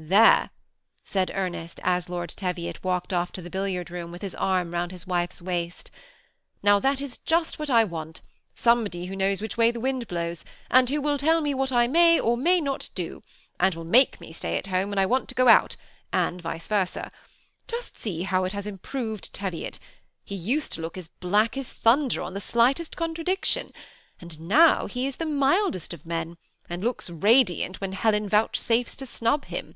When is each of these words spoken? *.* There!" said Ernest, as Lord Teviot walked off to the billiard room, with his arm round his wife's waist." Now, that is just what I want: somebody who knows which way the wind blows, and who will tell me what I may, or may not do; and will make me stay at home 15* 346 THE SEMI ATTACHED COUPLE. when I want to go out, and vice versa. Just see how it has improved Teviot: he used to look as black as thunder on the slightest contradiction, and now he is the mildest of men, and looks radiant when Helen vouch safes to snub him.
*.* 0.00 0.02
There!" 0.10 0.48
said 1.04 1.30
Ernest, 1.34 1.78
as 1.82 2.08
Lord 2.08 2.30
Teviot 2.30 2.82
walked 2.82 3.12
off 3.12 3.32
to 3.32 3.42
the 3.42 3.50
billiard 3.50 3.90
room, 3.90 4.10
with 4.10 4.22
his 4.22 4.34
arm 4.34 4.72
round 4.72 4.92
his 4.92 5.06
wife's 5.06 5.42
waist." 5.42 5.90
Now, 6.62 6.78
that 6.78 7.02
is 7.02 7.18
just 7.18 7.58
what 7.58 7.68
I 7.68 7.84
want: 7.84 8.22
somebody 8.54 9.04
who 9.06 9.14
knows 9.16 9.42
which 9.42 9.58
way 9.58 9.70
the 9.70 9.78
wind 9.80 10.08
blows, 10.08 10.42
and 10.70 10.88
who 10.88 11.02
will 11.02 11.18
tell 11.18 11.42
me 11.42 11.52
what 11.52 11.70
I 11.70 11.86
may, 11.86 12.18
or 12.18 12.38
may 12.38 12.62
not 12.62 12.88
do; 12.94 13.22
and 13.58 13.74
will 13.74 13.84
make 13.84 14.22
me 14.22 14.32
stay 14.32 14.56
at 14.56 14.68
home 14.68 14.88
15* 14.88 14.88
346 14.88 14.88
THE 14.88 14.88
SEMI 14.88 14.88
ATTACHED 14.88 14.88
COUPLE. 14.88 14.88
when 14.88 14.98
I 14.98 15.04
want 15.06 15.28
to 15.28 15.34
go 15.34 15.48
out, 15.48 15.76
and 16.14 16.40
vice 16.40 16.66
versa. 16.68 17.12
Just 17.68 17.98
see 17.98 18.22
how 18.22 18.44
it 18.44 18.52
has 18.52 18.66
improved 18.66 19.34
Teviot: 19.34 19.78
he 20.24 20.34
used 20.34 20.72
to 20.72 20.80
look 20.80 20.96
as 20.96 21.08
black 21.08 21.58
as 21.58 21.74
thunder 21.74 22.22
on 22.22 22.32
the 22.32 22.40
slightest 22.40 22.96
contradiction, 22.96 23.70
and 24.18 24.40
now 24.40 24.86
he 24.86 25.06
is 25.06 25.16
the 25.16 25.26
mildest 25.26 25.92
of 25.92 26.06
men, 26.06 26.38
and 26.70 26.82
looks 26.84 27.10
radiant 27.10 27.80
when 27.82 27.92
Helen 27.92 28.28
vouch 28.28 28.58
safes 28.58 28.96
to 28.96 29.04
snub 29.04 29.44
him. 29.46 29.74